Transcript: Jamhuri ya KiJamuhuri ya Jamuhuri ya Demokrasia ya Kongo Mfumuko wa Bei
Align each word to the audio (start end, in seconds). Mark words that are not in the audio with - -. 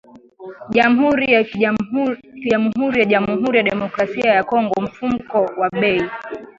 Jamhuri 0.75 1.25
ya 1.35 1.41
KiJamuhuri 1.47 2.99
ya 3.01 3.05
Jamuhuri 3.11 3.57
ya 3.57 3.63
Demokrasia 3.69 4.31
ya 4.37 4.43
Kongo 4.43 4.81
Mfumuko 4.85 5.37
wa 5.59 5.67
Bei 5.79 6.01